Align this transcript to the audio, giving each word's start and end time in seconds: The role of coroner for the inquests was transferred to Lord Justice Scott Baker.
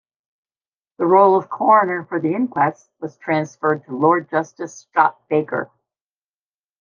The 0.97 1.05
role 1.05 1.37
of 1.37 1.47
coroner 1.47 2.03
for 2.05 2.19
the 2.19 2.33
inquests 2.33 2.89
was 3.01 3.15
transferred 3.17 3.83
to 3.85 3.95
Lord 3.95 4.31
Justice 4.31 4.75
Scott 4.91 5.21
Baker. 5.29 5.69